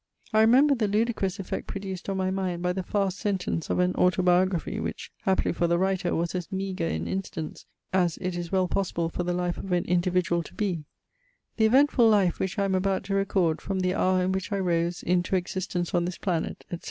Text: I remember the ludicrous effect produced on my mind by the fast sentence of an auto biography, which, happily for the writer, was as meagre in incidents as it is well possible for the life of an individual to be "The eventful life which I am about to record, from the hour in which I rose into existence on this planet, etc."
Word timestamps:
I 0.33 0.41
remember 0.41 0.73
the 0.73 0.87
ludicrous 0.87 1.37
effect 1.37 1.67
produced 1.67 2.09
on 2.09 2.17
my 2.17 2.31
mind 2.31 2.63
by 2.63 2.73
the 2.73 2.81
fast 2.81 3.19
sentence 3.19 3.69
of 3.69 3.77
an 3.77 3.93
auto 3.93 4.23
biography, 4.23 4.79
which, 4.79 5.11
happily 5.25 5.53
for 5.53 5.67
the 5.67 5.77
writer, 5.77 6.15
was 6.15 6.33
as 6.33 6.51
meagre 6.51 6.87
in 6.87 7.07
incidents 7.07 7.67
as 7.93 8.17
it 8.17 8.35
is 8.35 8.51
well 8.51 8.67
possible 8.67 9.09
for 9.09 9.21
the 9.21 9.31
life 9.31 9.59
of 9.59 9.71
an 9.71 9.85
individual 9.85 10.41
to 10.41 10.55
be 10.55 10.85
"The 11.57 11.65
eventful 11.67 12.09
life 12.09 12.39
which 12.39 12.57
I 12.57 12.65
am 12.65 12.73
about 12.73 13.03
to 13.03 13.13
record, 13.13 13.61
from 13.61 13.81
the 13.81 13.93
hour 13.93 14.23
in 14.23 14.31
which 14.31 14.51
I 14.51 14.57
rose 14.57 15.03
into 15.03 15.35
existence 15.35 15.93
on 15.93 16.05
this 16.05 16.17
planet, 16.17 16.65
etc." 16.71 16.79